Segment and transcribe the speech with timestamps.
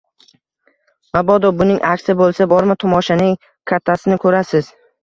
[1.17, 3.39] Mabodo, buning aksi bo`lsa bormi, tomoshaning
[3.75, 4.79] kattasini ko`rasiz